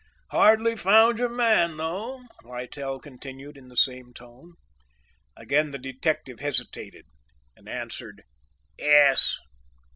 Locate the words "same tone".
3.77-4.55